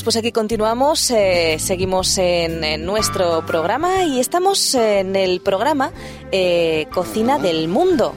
[0.00, 5.92] amigos, pues aquí continuamos, eh, seguimos en, nuestro programa y estamos en el programa
[6.32, 8.14] eh, Cocina del Mundo.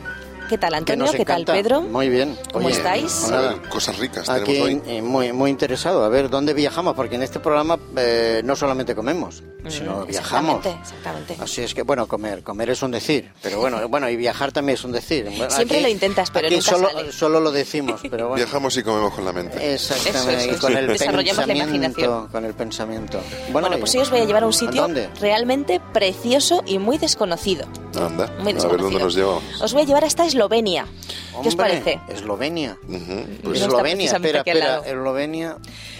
[0.53, 1.11] ¿Qué tal, Antonio?
[1.11, 1.45] ¿Qué tal.
[1.45, 1.81] Pedro?
[1.81, 2.37] Muy bien.
[2.51, 3.23] ¿Cómo Oye, estáis?
[3.31, 3.69] A ver, Nada.
[3.69, 4.81] cosas ricas Aquí tenemos hoy.
[4.85, 6.03] eh, muy, muy interesado.
[6.03, 6.93] A ver, ¿dónde viajamos?
[6.95, 10.57] Porque en este programa eh, no solamente comemos, sino viajamos.
[10.63, 11.37] Mm, Exactamente, exactamente.
[11.39, 14.75] Así es que, bueno, comer, comer es un decir, pero bueno, bueno, y viajar también
[14.75, 15.25] es un decir.
[15.25, 17.11] Bueno, Siempre lo intentas, pero aquí nunca solo, sale.
[17.11, 18.35] solo lo decimos, pero bueno.
[18.35, 19.73] Viajamos y comemos con la mente.
[19.73, 22.27] Exactamente, Eso y con el Desarrollamos la pensamiento, imaginación.
[22.27, 23.19] con el pensamiento.
[23.51, 25.09] Bueno, oye, pues hoy os voy a llevar a un ¿a sitio dónde?
[25.19, 27.65] realmente precioso y muy desconocido.
[27.95, 29.43] Anda, Muy a ver dónde nos llevamos.
[29.61, 30.85] Os voy a llevar hasta Eslovenia.
[30.85, 31.99] ¿Qué os Hombre, parece?
[32.09, 32.77] Eslovenia.
[32.87, 34.81] Ujú, No pues, está Eslovenia, espera, espera.
[34.85, 35.57] Eslovenia.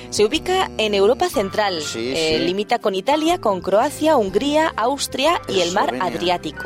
[0.10, 1.82] Se ubica en Europa Central.
[1.82, 2.46] Sí, Eh, sí.
[2.46, 6.04] Limita con Italia, con Croacia, Hungría, Austria y el mar Eslovenia.
[6.18, 6.64] Adriático.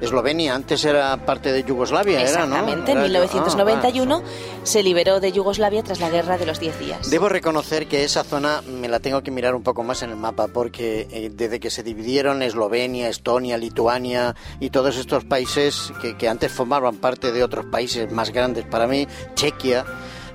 [0.00, 2.54] Eslovenia, antes era parte de Yugoslavia, era, ¿no?
[2.56, 4.66] Exactamente, en Era- 1991 ah, vale.
[4.66, 7.10] se liberó de Yugoslavia tras la guerra de los 10 días.
[7.10, 10.16] Debo reconocer que esa zona me la tengo que mirar un poco más en el
[10.16, 16.16] mapa porque eh, desde que se dividieron Eslovenia, Estonia, Lituania y todos estos países que,
[16.16, 19.84] que antes formaban parte de otros países más grandes para mí, Chequia,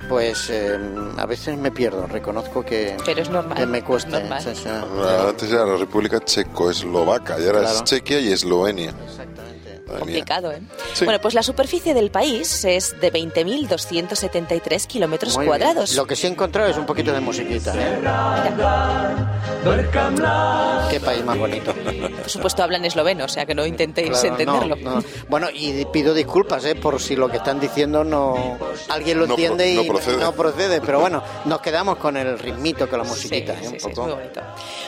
[0.09, 0.77] pues eh,
[1.17, 4.17] a veces me pierdo, reconozco que, Pero es normal, que me cuesta.
[4.17, 4.41] es normal.
[4.43, 4.69] sí, sí.
[5.29, 7.75] Antes era la República Checo-Eslovaca y ahora Claro.
[7.77, 8.89] es Chequia y Eslovenia.
[8.89, 9.42] Exactamente.
[9.85, 9.99] Madre mía.
[9.99, 10.61] Complicado, ¿eh?
[10.93, 11.05] Sí.
[11.05, 15.93] Bueno, pues la superficie del país es de 20.273 kilómetros cuadrados.
[15.95, 17.73] Lo que sí he encontrado es un poquito de musiquita.
[17.75, 17.99] ¿eh?
[20.89, 21.73] Qué país más bonito.
[21.73, 24.75] Por supuesto hablan esloveno, o sea que no intentéis Claro, entenderlo.
[24.77, 25.03] no, no.
[25.29, 26.75] Bueno, y pido disculpas ¿eh?
[26.75, 28.57] por si lo que están diciendo no
[28.89, 30.31] alguien lo No pro- entiende y no procede.
[30.33, 33.61] procede, pero bueno, nos quedamos con el ritmito, con la musiquita, Sí, ¿eh?
[33.61, 34.03] sí, un sí, es poco.
[34.07, 34.41] muy bonito.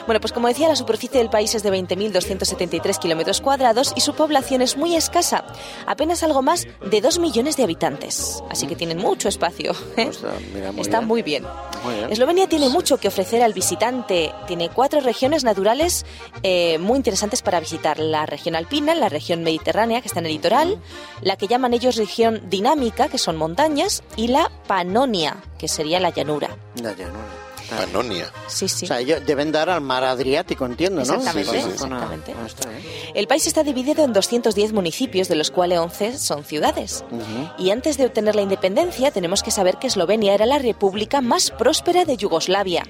[0.06, 4.14] Bueno, pues como decía, la superficie del país es de 20.273 kilómetros cuadrados y su
[4.14, 5.46] población es muy escasa,
[5.86, 8.44] apenas algo más de 2 millones de habitantes.
[8.50, 9.72] Así que tienen mucho espacio.
[9.98, 10.06] ¿eh?
[10.06, 11.08] Pues, ah, mira, muy Está bien.
[11.08, 11.44] muy bien.
[11.84, 12.12] Muy bien.
[12.12, 14.32] Eslovenia tiene mucho que ofrecer al visitante.
[14.48, 16.06] Tiene cuatro regiones naturales
[16.44, 18.00] eh, muy interesantes para visitar.
[18.00, 20.80] La región alpina, la región mediterránea, que está en el litoral,
[21.22, 26.10] la que llaman ellos región dinámica, que son montañas, y la Panonia, que sería la
[26.10, 26.58] llanura.
[26.82, 26.90] No.
[26.90, 28.32] Está- Panonia.
[28.48, 28.86] Sí, sí.
[28.86, 31.02] O sea, ellos deben dar al mar Adriático, entiendo, ¿no?
[31.02, 31.72] Exactamente, Sí, sí, sí.
[31.74, 32.34] Exactamente.
[32.42, 32.82] ah, está bien.
[33.14, 37.04] El país está dividido en 210 municipios, de los cuales 11 son ciudades.
[37.12, 37.50] Ujú.
[37.64, 41.52] Y antes de obtener la independencia, tenemos que saber que Eslovenia era la república más
[41.52, 42.84] próspera de Yugoslavia,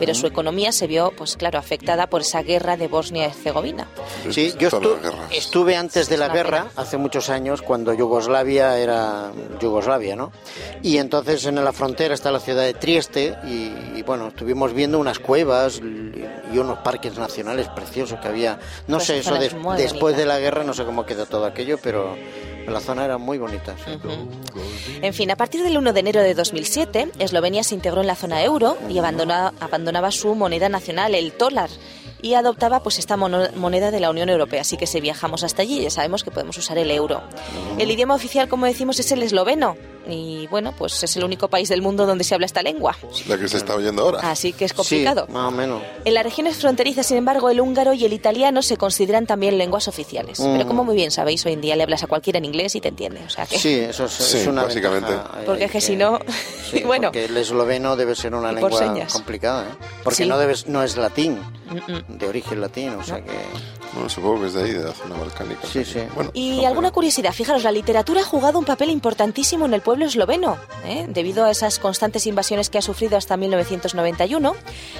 [0.00, 3.86] pero su economía se vio, pues claro, afectada por esa guerra de Bosnia-Herzegovina.
[4.30, 5.30] Sí, yo Todas las estu- guerras.
[5.32, 10.32] estuve antes de la guerra, hace muchos años, cuando Yugoslavia era Yugoslavia, ¿no?
[10.82, 14.98] Y entonces en la frontera está la ciudad de Trieste y, y, bueno, estuvimos viendo
[14.98, 18.58] unas cuevas y unos parques nacionales preciosos que había.
[18.88, 19.34] No Pues sé, eso
[19.76, 22.16] después de la guerra no sé cómo quedó todo aquello, pero
[22.70, 23.74] la zona era muy bonita.
[25.02, 28.14] En fin, a partir del 1 de enero de 2007, Eslovenia se integró en la
[28.16, 31.70] zona euro y abandona- abandonaba su moneda nacional, el dólar,
[32.22, 34.60] y adoptaba pues esta moneda de la Unión Europea.
[34.60, 37.22] Así que si viajamos hasta allí ya sabemos que podemos usar el euro.
[37.78, 39.76] El idioma oficial, como decimos, es el esloveno.
[40.08, 42.96] Y bueno, pues es el único país del mundo donde se habla esta lengua.
[43.28, 44.20] La que se está oyendo ahora.
[44.30, 45.26] Así que es complicado.
[45.26, 45.82] Sí, más o menos.
[46.04, 49.88] En las regiones fronterizas, sin embargo, el húngaro y el italiano se consideran también lenguas
[49.88, 50.40] oficiales.
[50.40, 50.52] Mm.
[50.52, 52.80] Pero como muy bien sabéis, hoy en día le hablas a cualquiera en inglés y
[52.80, 53.20] te entiende.
[53.26, 53.58] O sea que...
[53.58, 55.10] Sí, eso es, Sí, es una básicamente.
[55.10, 56.18] ventaja, eh, Porque es que si no-
[56.70, 57.08] sí, bueno.
[57.08, 59.12] porque el esloveno debe ser una lengua señas.
[59.12, 59.86] complicada, ¿eh?
[60.02, 60.28] Porque Sí.
[60.28, 61.38] no debes, no es latín,
[62.08, 63.30] de origen latino, o sea que
[63.92, 65.60] Bueno, supongo que es de ahí, de la zona balcánica.
[65.66, 65.98] Sí, sí.
[66.14, 69.74] Bueno, Y no, alguna pero- curiosidad, fijaros, la literatura ha jugado un papel importantísimo en
[69.74, 70.56] el pueblo esloveno.
[70.84, 71.06] ¿eh?
[71.08, 74.54] Debido a esas constantes invasiones que ha sufrido hasta 1991,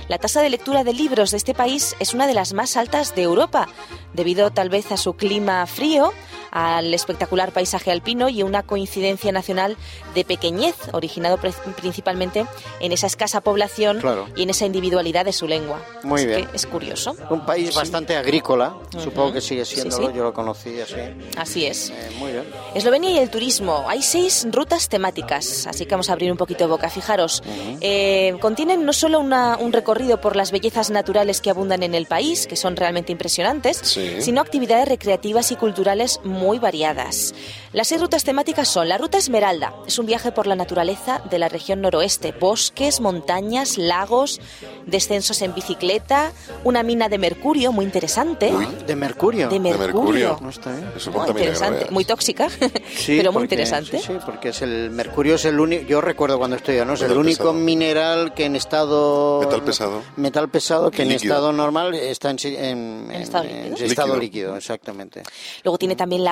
[0.09, 3.15] la tasa de lectura de libros de este país es una de las más altas
[3.15, 3.69] de Europa,
[4.13, 6.13] debido tal vez a su clima frío,
[6.51, 9.77] al espectacular paisaje alpino y una coincidencia nacional
[10.15, 11.39] de pequeñez, originado
[11.77, 12.45] principalmente
[12.81, 14.27] en esa escasa población Claro.
[14.35, 15.81] y en esa individualidad de su lengua.
[16.03, 16.47] Muy Así bien.
[16.49, 17.15] que es curioso.
[17.31, 20.03] un país bastante agrícola, supongo que sigue Sí, siendo, sí.
[20.13, 20.95] yo lo conocí así.
[21.37, 21.91] Así es.
[21.91, 22.45] Eh, muy bien.
[22.75, 23.85] Eslovenia y el turismo.
[23.89, 26.89] Hay seis rutas temáticas, así que vamos a abrir un poquito de boca.
[26.91, 27.43] Fijaros,
[27.81, 32.07] eh, contienen no solo una- un recorrido por las bellezas naturales que abundan en el
[32.07, 34.21] país, que son realmente impresionantes, Sí.
[34.21, 37.35] sino actividades recreativas y culturales muy variadas.
[37.73, 41.39] Las seis rutas temáticas son la Ruta Esmeralda, es un viaje por la naturaleza de
[41.39, 44.41] la región noroeste, bosques, montañas, lagos,
[44.87, 46.33] descensos en bicicleta,
[46.65, 48.53] una mina de mercurio muy interesante.
[48.53, 48.67] Uy.
[48.87, 49.49] De Mercurio.
[49.49, 49.87] De De mercurio.
[49.95, 50.39] mercurio.
[50.41, 50.91] No está bien.
[51.15, 52.49] No interesante, muy tóxica,
[52.97, 53.99] Sí, pero muy porque- interesante.
[53.99, 56.95] Sí, sí, porque es el mercurio es el único, yo recuerdo cuando estudié, ¿no?
[56.95, 57.53] Es el único pesado.
[57.55, 60.03] mineral que en estado Metal pesado.
[60.17, 61.35] metal pesado que en Líquido.
[61.35, 63.67] estado normal está en, en- ¿En estado líquido?
[63.67, 64.21] en estado Líquido.
[64.21, 65.23] líquido, exactamente.
[65.65, 66.25] Luego tiene también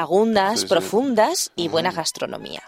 [0.56, 0.69] Sí, sí.
[0.69, 2.62] profundas y buena gastronomía.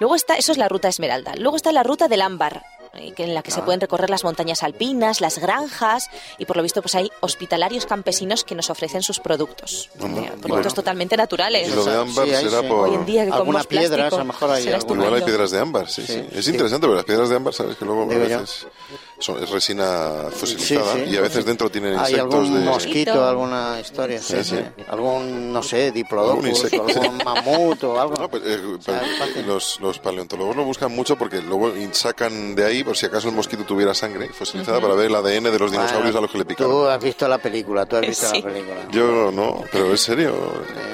[0.00, 1.34] Luego está, eso es la ruta Esmeralda.
[1.36, 2.62] Luego está la ruta del ámbar.
[2.98, 6.08] En la que se pueden recorrer las montañas alpinas, las granjas
[6.38, 9.90] y por lo visto pues hay hospitalarios campesinos que nos ofrecen sus productos.
[9.94, 10.70] Eh, productos bueno.
[10.72, 11.74] totalmente naturales.
[11.74, 12.66] Lo de ámbar Sí, será sí.
[12.68, 12.88] por...
[12.88, 14.66] Hoy en día que Alguna comemos piedra, plástico, a lo mejor hay.
[15.06, 16.12] Igual piedras de ámbar, sí, sí.
[16.14, 16.50] Sí, Es sí.
[16.52, 18.66] interesante, pero las piedras de ámbar, sabes que luego a veces
[19.18, 21.10] son- es resina fosilizada Sí, sí.
[21.12, 22.64] y a veces dentro tienen Hay insectos algún de...
[22.66, 24.56] mosquito, alguna historia, sí, Sí.
[24.88, 26.98] Algún, no sé, diplodocus, Algún insecto, sí.
[27.00, 28.14] algún mamut o algo.
[28.16, 32.54] No, pues, eh, O sea, pues, los, los paleontólogos lo buscan mucho porque luego sacan
[32.54, 35.58] de ahí, por si acaso el mosquito tuviera sangre fosilizada, para ver el ADN de
[35.58, 36.72] los dinosaurios Bueno, a los que le picaron.
[36.72, 38.42] Tú has visto la película, tú has visto Sí.
[38.42, 38.76] la película.
[38.90, 40.34] Yo no, pero es serio.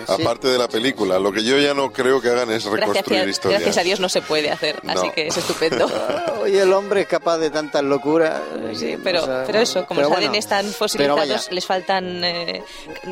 [0.07, 0.13] sí.
[0.23, 3.21] Aparte de la película, lo que yo ya no creo que hagan es Gracias, reconstruir
[3.23, 3.61] a- historias.
[3.63, 5.13] gracias a Dios no se puede hacer, así No.
[5.13, 5.87] que es estupendo.
[6.43, 8.41] Oye, el hombre es capaz de tantas locuras.
[8.75, 12.25] Sí, pero, O sea, pero eso, como pero los bueno, ADN están fosilizados, les faltan
[12.25, 12.63] eh,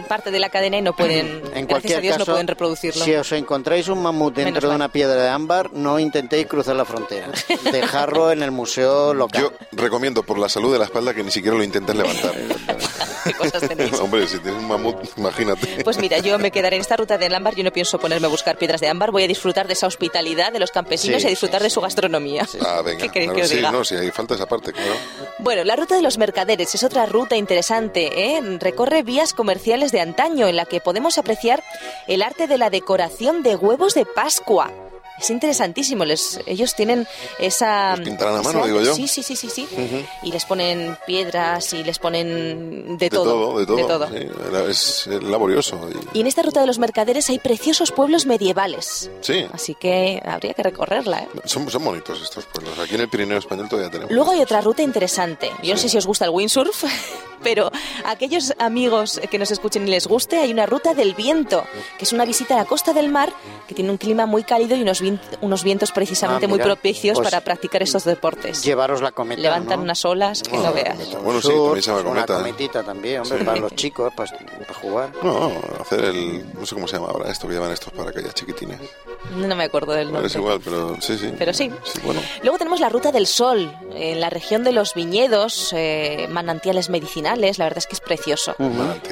[0.09, 2.47] parte de la cadena y no pueden, en gracias cualquier a Dios, caso, no pueden
[2.49, 3.05] reproducirlo.
[3.05, 4.77] Si os encontráis un mamut Menos dentro de mal.
[4.77, 7.29] una piedra de ámbar, no intentéis cruzar la frontera.
[7.73, 9.43] Dejarlo en el museo local.
[9.43, 12.35] Yo recomiendo por la salud de la espalda que ni siquiera lo intentes levantar.
[13.25, 13.93] ¿Qué cosas tenéis?
[14.01, 15.83] Hombre, si tienes un mamut, imagínate.
[15.85, 18.31] Pues mira, yo me quedaré en esta ruta del ámbar, yo no pienso ponerme a
[18.31, 21.27] buscar piedras de ámbar, voy a disfrutar de esa hospitalidad de los campesinos Sí, y
[21.27, 22.47] a disfrutar sí, de su gastronomía.
[22.65, 23.03] Ah, venga.
[23.03, 23.71] ¿Qué queréis que os diga?
[23.71, 24.95] no, falta esa parte, claro.
[25.39, 28.37] Bueno, la ruta de los mercaderes es otra ruta interesante.
[28.37, 28.41] ¿eh?
[28.59, 31.63] Recorre vías comerciales de antaño en la que podemos apreciar
[32.07, 34.90] el arte de la decoración de huevos de Pascua.
[35.21, 36.05] Es interesantísimo.
[36.05, 37.07] Les, ellos tienen
[37.39, 37.97] esa.
[37.97, 38.95] Los pintarán a mano, esa- digo yo.
[38.95, 39.69] Sí, sí, sí, sí, sí.
[40.23, 43.77] Y les ponen piedras y les ponen de, De todo, de todo.
[43.77, 44.09] de todo.
[44.73, 45.79] sí, es laborioso.
[46.15, 49.11] y- en esta ruta de los mercaderes hay preciosos pueblos medievales.
[49.21, 51.21] Sí, Así que habría que recorrerla.
[51.21, 51.29] ¿eh?
[51.45, 52.79] son, son bonitos estos pueblos.
[52.79, 54.13] Aquí en el Pirineo Español todavía tenemos.
[54.13, 55.51] Luego hay otra ruta interesante.
[55.63, 55.83] Yo no Sí.
[55.85, 56.85] sé si os gusta el windsurf,
[57.43, 57.71] pero
[58.05, 61.65] a aquellos amigos que nos escuchen y les guste, hay una ruta del viento,
[61.99, 63.33] que es una visita a la costa del mar,
[63.67, 65.10] que tiene un clima muy cálido y unos, vien-
[65.41, 68.63] unos vientos precisamente Ah, muy propicios pues para practicar estos deportes.
[68.63, 69.41] Llevaros la cometa.
[69.41, 69.85] Levantan ¿no?
[69.85, 70.97] unas olas que no Ah, veas.
[70.97, 71.19] cometa.
[71.19, 72.35] Bueno, sí, también se llama Una cometa.
[72.37, 75.11] cometita también, hombre, para los chicos, para, para jugar.
[75.23, 76.45] No, hacer el.
[76.55, 78.79] No sé cómo se llama ahora esto que llevan estos paracaídas chiquitines.
[79.37, 80.29] No me acuerdo del No, nombre.
[80.29, 81.33] es igual, pero sí, sí.
[81.39, 81.71] Pero sí.
[82.05, 82.21] bueno.
[82.43, 87.59] Luego tenemos la Ruta del Sol, en la región de los viñedos, eh, manantiales medicinales,
[87.59, 88.57] la verdad es que es precioso.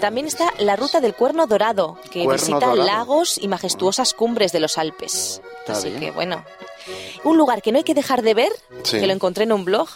[0.00, 2.76] También está la Ruta del Cuerno Dorado, que Cuerno visita Dorado.
[2.84, 5.40] lagos y majestuosas cumbres de los Alpes.
[5.60, 6.00] Está Así bien.
[6.00, 6.44] que bueno,
[7.24, 8.52] un lugar que no hay que dejar de ver,
[8.82, 8.98] Sí.
[9.00, 9.88] que lo encontré en un blog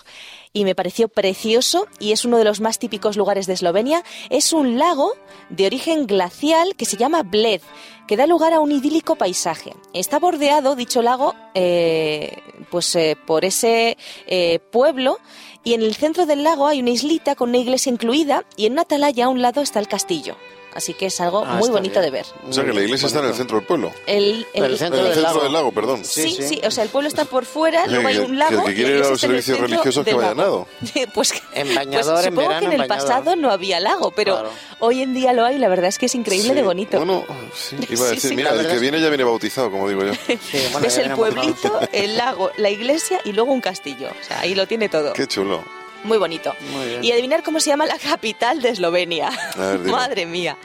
[0.53, 4.53] y me pareció precioso y es uno de los más típicos lugares de Eslovenia, es
[4.53, 5.13] un lago
[5.49, 7.63] de origen glacial que se llama Bled,
[8.07, 9.73] que da lugar a un idílico paisaje.
[9.95, 12.37] Está bordeado, dicho lago, eh,
[12.71, 13.97] pues eh, por ese
[14.27, 15.19] eh, pueblo
[15.65, 18.73] y en el centro del lago hay una islita con una iglesia incluida y en
[18.73, 20.37] una atalaya a un lado está el castillo.
[20.75, 22.05] Así que es algo Ah, muy bonito bien.
[22.05, 22.27] de ver.
[22.49, 23.93] O sea que la iglesia está en el centro del pueblo.
[24.07, 25.43] El, El el- centro En el del centro lago.
[25.45, 26.05] del lago, perdón.
[26.05, 26.61] Sí, Sí, sí, sí.
[26.65, 28.51] o sea, el pueblo está por fuera, luego hay un lago.
[28.51, 30.67] que el que quiere ir a los servicios religiosos que vaya lago.
[31.15, 33.09] pues, En bañador, pues en supongo verano, que en en el bañador.
[33.11, 34.51] pasado no había lago, pero Claro.
[34.79, 36.97] hoy en día lo hay, la verdad es que es increíble Sí, de bonito.
[36.97, 37.25] Bueno,
[37.55, 40.05] sí, iba a decir, sí, mira, el que es viene ya viene bautizado, como digo
[40.05, 40.13] yo.
[40.73, 44.09] Bueno, Ves ya el pueblito, el lago, la iglesia y luego un castillo.
[44.09, 45.13] O sea, ahí lo tiene todo.
[45.13, 45.63] Qué chulo.
[46.05, 46.55] Muy bonito.
[46.73, 47.07] Muy.
[47.07, 49.31] Y adivinar cómo se llama la capital de Eslovenia.
[49.57, 49.79] Ver.
[49.81, 50.57] Madre mía.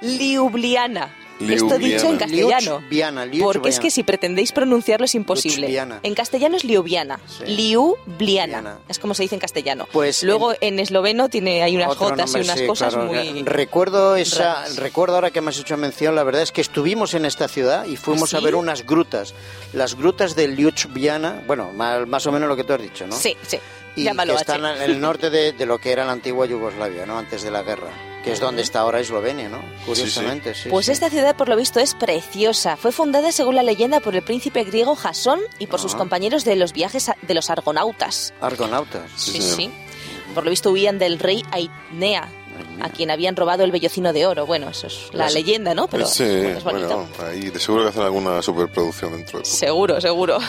[0.00, 1.14] Liubliana.
[1.40, 1.78] Esto Liubliana.
[1.78, 2.78] dicho en castellano.
[2.88, 5.62] Liubliana, Porque es que si pretendéis pronunciarlo es imposible.
[5.66, 5.98] Liubliana.
[6.04, 7.18] En castellano es Liubliana.
[7.26, 7.44] Sí.
[7.46, 8.58] Liubliana.
[8.60, 8.78] Liubliana.
[8.88, 9.88] Es como se dice en castellano.
[9.92, 13.08] Pues Luego en, esloveno tiene hay unas jotas nombre, y unas sí, cosas claro.
[13.08, 14.76] muy Recuerdo esa, raras.
[14.76, 17.84] recuerdo ahora que me has hecho mención, la verdad es que estuvimos en esta ciudad
[17.86, 18.44] y fuimos ¿Ah, a sí?
[18.44, 19.34] ver unas grutas,
[19.72, 23.16] las grutas de Ljubljana, bueno, más, más o menos lo que tú has dicho, ¿no?
[23.16, 23.58] Sí, sí.
[23.96, 24.52] Y Llámalo que H.
[24.52, 27.16] están en el norte de, de lo que era la antigua Yugoslavia, ¿no?
[27.18, 27.90] Antes de la guerra,
[28.24, 29.62] que es donde está ahora Eslovenia, ¿no?
[29.86, 30.68] Curiosamente, sí.
[30.68, 30.92] Pues sí.
[30.92, 32.76] esta ciudad, por lo visto, es preciosa.
[32.76, 35.98] Fue fundada, según la leyenda, por el príncipe griego Jasón y por sus Ah.
[35.98, 38.34] compañeros de los viajes a- de los argonautas.
[38.40, 39.10] Argonautas.
[39.16, 39.70] Sí, sí.
[40.34, 42.28] Por lo visto huían del rey Aitnea,
[42.80, 44.46] a quien habían robado el vellocino de oro.
[44.46, 45.86] Bueno, eso es la leyenda, ¿no?
[45.86, 46.86] Pero sí, es bonito.
[46.88, 49.54] bueno, ahí de seguro que hacen alguna superproducción dentro de poco.
[49.56, 50.38] Seguro, seguro.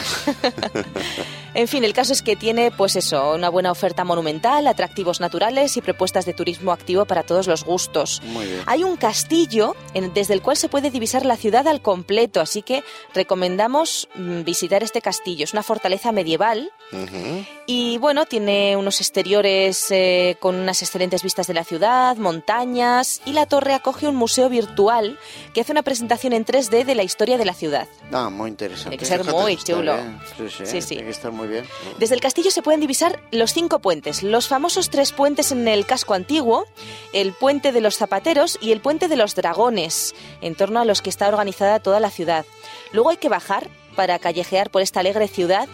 [1.55, 5.75] en fin, el caso es que tiene, pues eso, una buena oferta monumental, atractivos naturales
[5.77, 8.21] y propuestas de turismo activo para todos los gustos.
[8.25, 8.61] Muy bien.
[8.67, 12.61] Hay un castillo en- desde el cual se puede divisar la ciudad al completo, así
[12.61, 12.83] que
[13.13, 15.43] recomendamos mm, visitar este castillo.
[15.45, 17.45] Es una fortaleza medieval Ujú.
[17.65, 23.33] y bueno, tiene unos exteriores eh, con unas excelentes vistas de la ciudad, montañas y
[23.33, 25.17] la torre acoge un museo virtual
[25.53, 27.87] que hace una presentación en 3D de la historia de la ciudad.
[28.11, 28.89] Ah, muy interesante.
[28.91, 29.93] Tiene que ser Fíjate, muy chulo.
[29.95, 30.19] bien.
[30.37, 30.87] Sí, sí, Sí, sí.
[30.89, 31.65] Tiene que estar muy bien.
[31.99, 35.85] Desde el castillo se pueden divisar los cinco puentes, los famosos tres puentes en el
[35.85, 36.65] casco antiguo,
[37.13, 41.01] el puente de los zapateros y el puente de los dragones, en torno a los
[41.01, 42.45] que está organizada toda la ciudad.
[42.91, 45.67] Luego hay que bajar para callejear por esta alegre ciudad.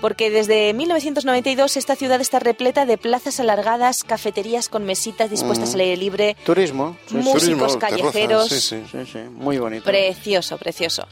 [0.00, 5.80] porque desde 1992 esta ciudad está repleta de plazas alargadas, cafeterías con mesitas dispuestas al
[5.80, 6.96] aire libre, Turismo.
[7.06, 8.48] sí, músicos Turismo, callejeros.
[8.48, 8.82] sí, sí.
[8.90, 9.84] Sí, sí, muy bonito.
[9.84, 11.06] Precioso, precioso.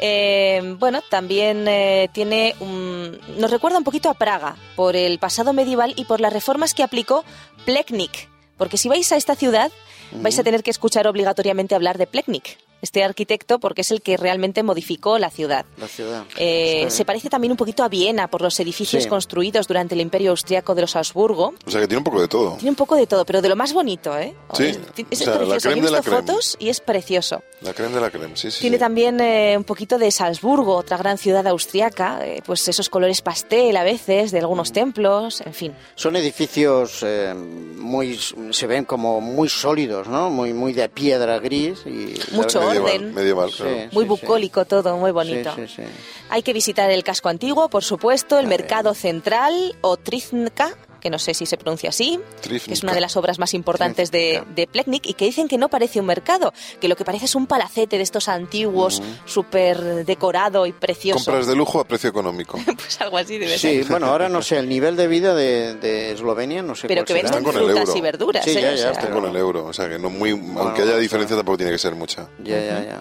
[0.00, 5.52] Eh, bueno, también eh, tiene un, nos recuerda un poquito a Praga por el pasado
[5.52, 7.24] medieval y por las reformas que aplicó
[7.64, 8.28] Pleknik.
[8.56, 9.70] Porque si vais a esta ciudad,
[10.12, 14.16] vais a tener que escuchar obligatoriamente hablar de Pleknik, este arquitecto, porque es el que
[14.16, 15.66] realmente modificó la ciudad.
[15.78, 16.24] La ciudad.
[16.36, 19.08] Eh, se parece también un poquito a Viena por los edificios Sí.
[19.08, 21.54] construidos durante el Imperio Austriaco de los Habsburgo.
[21.66, 22.54] O sea que tiene un poco de todo.
[22.56, 24.34] Tiene un poco de todo, pero de lo más bonito, ¿eh?
[24.54, 24.78] Sí, Es,
[25.10, 25.58] es o sea, la precioso.
[25.68, 26.16] Yo he de visto creme.
[26.18, 27.42] fotos y es precioso.
[27.60, 28.60] La creme de la creme, sí, sí.
[28.60, 28.80] Tiene sí.
[28.80, 33.76] también eh, un poquito de Salzburgo, otra gran ciudad austriaca, eh, pues esos colores pastel
[33.76, 35.72] a veces de algunos templos, en fin.
[35.96, 38.18] Son edificios eh, muy,
[38.50, 40.30] se ven como muy sólidos, ¿no?
[40.30, 43.14] Muy, muy de piedra gris y Mucho medieval, orden.
[43.14, 43.56] medieval, Sí.
[43.62, 43.88] claro.
[43.92, 44.08] Muy sí.
[44.08, 45.52] bucólico todo, muy bonito.
[45.56, 45.82] Sí, sí, sí.
[46.30, 51.10] Hay que visitar el casco antiguo, por supuesto, el A mercado central o Trizhnica, que
[51.10, 54.42] no sé si se pronuncia así, que es una de las obras más importantes de,
[54.54, 57.34] de Pleknik y que dicen que no parece un mercado, que lo que parece es
[57.34, 61.24] un palacete de estos antiguos, súper decorado y precioso.
[61.24, 62.58] Compras de lujo a precio económico.
[62.78, 63.84] Pues algo así debe ser.
[63.84, 67.04] Sí, bueno, ahora no sé, el nivel de vida de, de Eslovenia no sé Pero
[67.04, 67.34] cuál que será.
[67.36, 67.96] venden frutas euro.
[67.96, 68.44] y verduras.
[68.44, 68.60] Sí, ¿eh?
[68.62, 70.70] ya, O ya, sea, Están con el euro, o sea que no muy, aunque bueno,
[70.82, 72.28] haya diferencia tampoco tiene que ser mucha.
[72.42, 73.00] Ya, ya, ya.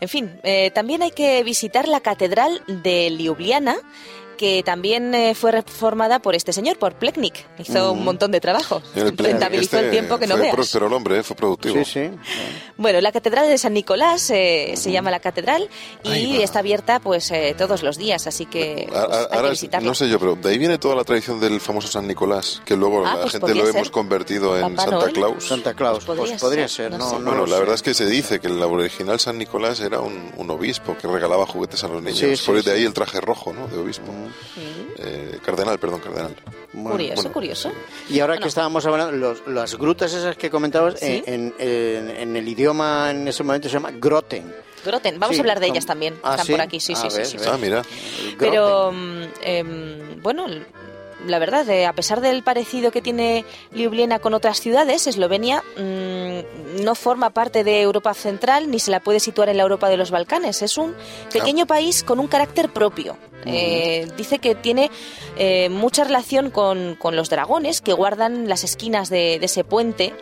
[0.00, 3.76] En fin, eh, también hay que visitar la catedral de Ljubljana,
[4.40, 7.34] que también eh, fue reformada por este señor, por Pleknik.
[7.58, 8.80] Hizo un montón de trabajo.
[8.94, 10.54] El Rentabilizó este el tiempo que no fue veas.
[10.54, 11.74] próspero el hombre, eh, fue productivo.
[11.84, 12.10] Sí, sí.
[12.78, 15.68] Bueno, la catedral de San Nicolás eh, se llama la catedral
[16.04, 19.34] y está abierta pues eh, todos los días, así que pues, A- a- hay que
[19.36, 19.86] Ahora, es- visitarla.
[19.86, 22.76] no sé yo, pero de ahí viene toda la tradición del famoso San Nicolás, que
[22.76, 23.76] luego Ah, la pues gente lo ser.
[23.76, 25.12] hemos convertido en Santa Noel.
[25.12, 25.46] Claus.
[25.46, 27.60] Santa Claus, Pues pues podría podría ser, ser, no no, no bueno, la sé.
[27.60, 31.06] verdad es que se dice que el original San Nicolás era un, un obispo que
[31.06, 32.18] regalaba juguetes a los niños.
[32.18, 32.70] Sí, sí, Por de sí.
[32.70, 33.66] ahí el traje rojo, ¿no?
[33.68, 34.10] De obispo.
[34.98, 36.34] Eh, cardenal, perdón, cardenal.
[36.72, 37.32] Bueno, curioso, bueno.
[37.32, 37.72] curioso.
[38.08, 38.42] Y ahora Bueno.
[38.42, 41.22] que estábamos hablando, los- las grutas esas que comentabas, Sí.
[41.26, 44.54] en, en- en el idioma en ese momento se llama groten.
[44.84, 46.14] Groten, vamos Sí, a hablar de con- ellas también.
[46.22, 46.52] Ah, Están ¿sí?
[46.52, 47.36] por aquí, sí, sí, sí.
[47.46, 47.82] Ah, mira.
[48.24, 48.38] El groten.
[48.38, 48.92] Pero,
[49.42, 50.46] em, bueno,
[51.26, 56.82] la verdad, eh, a pesar del parecido que tiene Ljubljana con otras ciudades, Eslovenia mm,
[56.82, 59.96] no forma parte de Europa Central ni se la puede situar en la Europa de
[59.96, 60.62] los Balcanes.
[60.62, 60.94] Es un
[61.32, 63.16] pequeño país con un carácter propio.
[63.46, 64.90] Eh, dice que tiene
[65.38, 70.12] eh, mucha relación con, con los dragones que guardan las esquinas de, de ese puente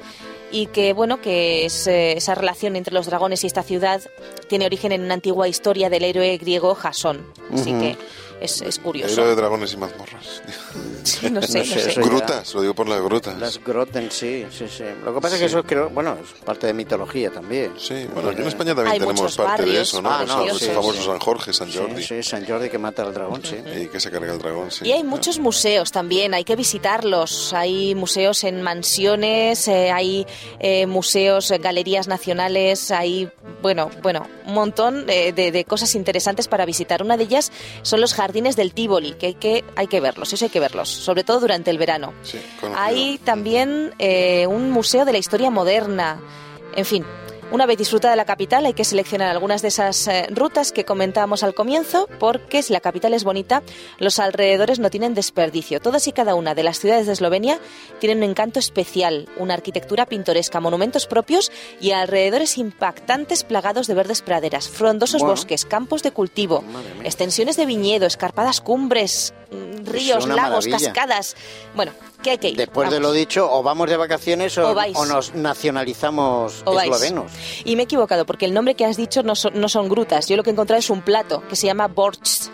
[0.51, 4.03] y que bueno que es, eh, esa relación entre los dragones y esta ciudad
[4.49, 7.97] tiene origen en una antigua historia del héroe griego Jasón así que
[8.41, 10.43] es, es curioso Héroe de dragones y mazmorras.
[11.05, 11.91] Sí, no sé, No no sé, sé.
[11.91, 13.39] eso ya- grutas, lo digo por las grutas.
[13.39, 14.85] Las groten, sí, sí, sí.
[15.05, 17.73] Lo que pasa es que eso creo, bueno, es parte de mitología también.
[17.79, 20.11] Sí, bueno, aquí en España también Hay tenemos muchos parte de barrios eso, ¿no?
[20.11, 21.07] Ah, Los- no, los sí, famosos sí.
[21.07, 22.03] San Jorge, San Sí, Jordi.
[22.03, 23.57] sí, San Jordi que mata al dragón, sí.
[23.81, 24.87] Y que se carga el dragón, sí.
[24.87, 27.53] Y hay muchos museos también, hay que visitarlos.
[27.55, 30.27] Hay museos en mansiones, eh, hay
[30.59, 33.31] eh, museos, eh, galerías nacionales, hay,
[33.63, 37.03] bueno, bueno, un montón eh, de, de cosas interesantes para visitar.
[37.03, 37.51] Una de ellas
[37.83, 40.89] son los jardines del Tívoli, que hay que, hay que verlos, eso hay que verlos,
[40.89, 42.13] sobre todo durante el verano.
[42.23, 42.39] Sí.
[42.77, 46.21] Hay también eh, un museo de la historia moderna.
[46.77, 47.05] En fin,
[47.51, 51.43] una vez disfrutada la capital hay que seleccionar algunas de esas eh, rutas que comentábamos
[51.43, 53.63] al comienzo porque si la capital es bonita,
[53.99, 55.81] los alrededores no tienen desperdicio.
[55.81, 57.59] Todas y cada una de las ciudades de Eslovenia
[58.01, 61.51] tienen un encanto especial, una arquitectura pintoresca, monumentos propios
[61.81, 65.35] y alrededores impactantes plagados de verdes praderas, frondosos Bueno.
[65.35, 66.65] bosques, campos de cultivo,
[67.03, 69.33] extensiones de viñedo, escarpadas cumbres,
[69.89, 70.93] ríos, lagos, maravilla.
[70.93, 71.37] cascadas.
[71.75, 71.93] Bueno,
[72.23, 72.57] que hay que ir.
[72.57, 74.97] Después de lo dicho, o vamos de vacaciones o, O vais.
[74.97, 76.91] o nos nacionalizamos O vais.
[76.91, 77.33] eslovenos.
[77.65, 80.27] Y me he equivocado, porque el nombre que has dicho no son, no son grutas.
[80.29, 82.51] Yo lo que he encontrado es un plato que se llama borsch.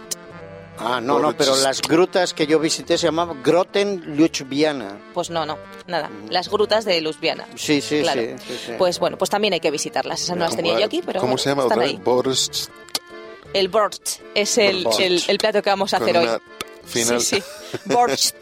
[0.76, 4.98] Ah, no, no, pero las grutas que yo visité se llamaban Groten Ljubljana.
[5.14, 6.10] Pues no, no, nada.
[6.30, 7.46] Las grutas de Ljubljana.
[7.54, 8.20] Sí, sí, Claro.
[8.20, 8.72] sí, sí, sí.
[8.76, 10.20] Pues bueno, pues también hay que visitarlas.
[10.22, 12.02] Esas no las tenía yo aquí, pero ¿Cómo bueno, se llama están otra vez?
[12.04, 12.70] Borst.
[13.52, 16.24] El borsch es el, el, el plato que vamos a Con hacer hoy.
[16.26, 16.40] una
[16.86, 17.20] final.
[17.20, 17.78] Sí, sí.
[17.86, 18.32] Borsch.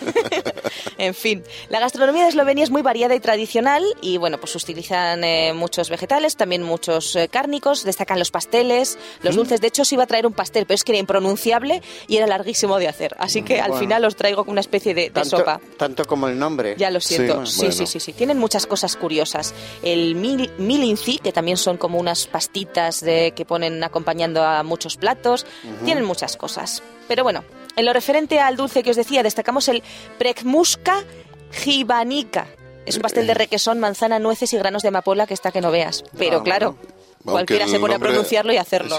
[0.98, 5.24] en fin, la gastronomía de Eslovenia es muy variada y tradicional y bueno, pues utilizan
[5.24, 9.26] eh, muchos vegetales, también muchos eh, cárnicos, destacan los pasteles, Mm.
[9.26, 9.60] los dulces.
[9.60, 12.26] De hecho, os iba a traer un pastel, pero es que era impronunciable y era
[12.26, 13.14] larguísimo de hacer.
[13.18, 13.80] Así que al Bueno.
[13.80, 15.60] final os traigo una especie de, de tanto, sopa.
[15.76, 16.74] tanto como el nombre.
[16.78, 17.44] Ya lo siento.
[17.46, 17.72] Sí, Sí, bueno.
[17.72, 18.12] sí, sí, sí.
[18.12, 19.54] Tienen muchas cosas curiosas.
[19.82, 24.96] El mil- milinci, que también son como unas pastitas de, que ponen acompañando a muchos
[24.96, 25.46] platos.
[25.84, 26.82] Tienen muchas cosas.
[27.08, 27.44] Pero bueno,
[27.76, 29.82] en lo referente al dulce que os decía, destacamos el
[30.18, 31.04] prekmuska
[31.52, 32.46] gibanica.
[32.86, 35.70] Es un pastel de requesón, manzana, nueces y granos de amapola que está que no
[35.70, 36.02] veas.
[36.16, 36.76] Pero Ah, claro,
[37.24, 38.96] Cualquiera se pone a pronunciarlo y hacerlo.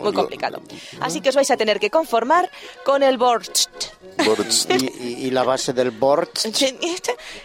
[0.00, 0.60] muy complicado.
[1.00, 2.50] Así que os vais a tener que conformar
[2.84, 3.68] con el Borst.
[5.00, 6.46] ¿Y, la base del Borst?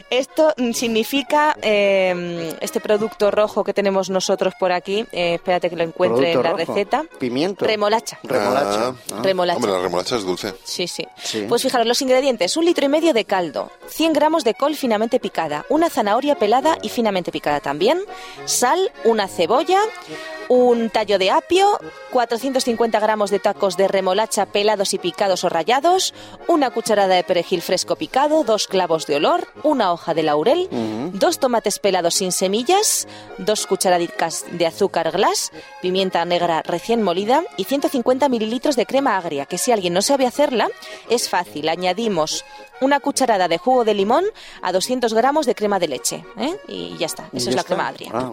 [0.10, 5.06] Esto significa eh, este producto rojo que tenemos nosotros por aquí.
[5.12, 7.06] Eh, espérate que lo encuentre en la receta.
[7.20, 7.66] Pimiento.
[7.66, 8.20] Remolacha.
[8.24, 8.96] Remolacha.
[9.14, 9.22] Ah.
[9.24, 9.58] remolacha.
[9.58, 10.54] Hombre, la remolacha es dulce.
[10.64, 11.46] Sí, sí, sí.
[11.48, 12.58] Pues fijaros, los ingredientes.
[12.58, 16.78] Un litro y medio de caldo, 100 gramos de col finamente picada, una zanahoria pelada
[16.82, 18.00] y finamente picada también,
[18.46, 19.80] sal, una cebolla,
[20.18, 20.37] Yeah.
[20.50, 21.80] Un tallo de apio,
[22.12, 26.13] 450 gramos de tacos de remolacha pelados y picados o rallados,
[26.48, 30.70] una cucharada de perejil fresco picado, dos clavos de olor, una hoja de laurel,
[31.13, 35.51] dos tomates pelados sin semillas, dos cucharaditas de azúcar glass,
[35.82, 40.25] pimienta negra recién molida y 150 mililitros de crema agria, que si alguien no sabe
[40.25, 40.70] hacerla,
[41.10, 41.70] es fácil.
[41.70, 42.46] Añadimos
[42.82, 44.25] una cucharada de jugo de limón
[44.62, 46.24] a 200 gramos de crema de leche.
[46.38, 46.56] ¿eh?
[46.68, 48.12] Y ya está, eso es la crema agria.
[48.13, 48.32] Ah,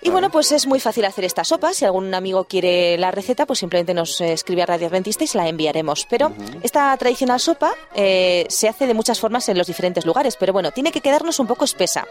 [0.00, 1.74] y bueno, pues es muy fácil hacer esta sopa.
[1.74, 5.38] Si algún amigo quiere la receta, pues simplemente nos escribe a Radio Adventista y se
[5.38, 6.06] la enviaremos.
[6.08, 10.52] Pero esta tradicional sopa eh, se hace de muchas formas en los diferentes lugares, pero
[10.52, 12.06] bueno, tiene que quedarnos un poco espesa.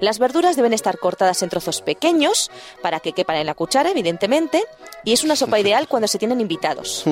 [0.00, 2.50] Las verduras deben estar cortadas en trozos pequeños
[2.82, 4.64] para que quepan en la cuchara, evidentemente,
[5.04, 7.04] y es una sopa ideal cuando se tienen invitados.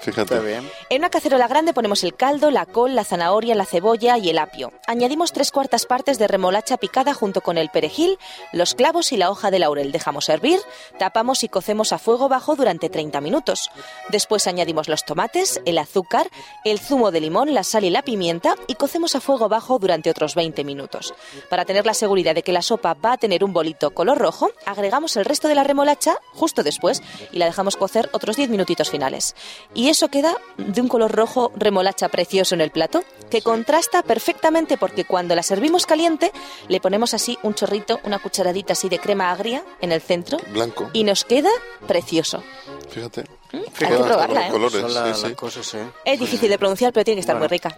[0.00, 0.38] Fíjate.
[0.40, 0.68] bien.
[0.90, 4.38] En una cacerola grande ponemos el caldo, la col, la zanahoria, la cebolla y el
[4.38, 4.72] apio.
[4.86, 8.18] Añadimos tres cuartas partes de remolacha picada junto con el perejil,
[8.52, 9.92] los clavos y la hoja de laurel.
[9.92, 10.60] Dejamos hervir,
[10.98, 13.70] tapamos y cocemos a fuego bajo durante 30 minutos.
[14.08, 16.28] Después añadimos los tomates, el azúcar,
[16.64, 20.10] el zumo de limón, la sal y la pimienta y cocemos a fuego bajo durante
[20.10, 21.14] otros 20 minutos.
[21.48, 24.50] Para tener la seguridad de que la sopa va a tener un bolito color rojo,
[24.66, 27.02] agregamos el resto de la remolacha justo después
[27.32, 29.34] y la dejamos cocer otros 10 minutitos finales.
[29.74, 34.78] Y eso queda de un color rojo remolacha precioso en el plato que contrasta perfectamente
[34.78, 36.32] porque cuando la servimos caliente
[36.68, 40.38] le ponemos así un chorrito, una cucharadita así de crema agria en el centro.
[40.52, 40.77] Blanco.
[40.92, 41.50] Y nos queda
[41.86, 42.42] precioso.
[42.90, 43.24] Fíjate.
[43.52, 43.56] ¿Mm?
[43.56, 44.52] Hay que probarla, ¿eh?
[44.52, 45.86] ¿eh?
[46.04, 47.74] Es difícil de pronunciar, pero tiene que estar muy rica.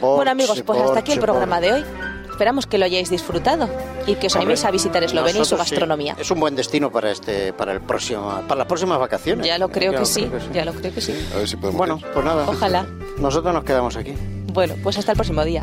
[0.00, 1.84] bueno amigos, pues hasta aquí el programa de hoy.
[2.30, 3.68] Esperamos que lo hayáis disfrutado
[4.06, 6.16] y que os animéis a visitar Eslovenia y su gastronomía.
[6.18, 9.46] Es un buen destino para este, para el próximo, para las próximas vacaciones.
[9.46, 11.12] Ya lo creo, que, sí, ya lo creo que sí.
[11.34, 12.48] A ver si podemos bueno, pues nada.
[12.48, 12.86] Ojalá.
[13.18, 14.14] Nosotros nos quedamos aquí.
[14.54, 15.62] Bueno, pues hasta el próximo día.